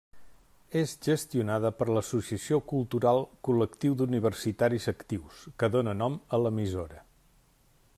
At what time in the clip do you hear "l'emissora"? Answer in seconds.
6.47-7.09